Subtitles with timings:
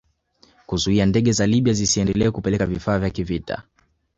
[0.65, 3.63] Kuzuia ndege za Libya zisiendelee kupeleka vifaa vya kivita